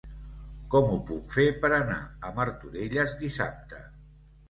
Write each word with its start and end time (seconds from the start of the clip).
Com 0.75 0.87
ho 0.93 0.97
puc 1.09 1.35
fer 1.37 1.47
per 1.67 1.71
anar 1.81 2.01
a 2.31 2.35
Martorelles 2.41 3.19
dissabte? 3.25 3.89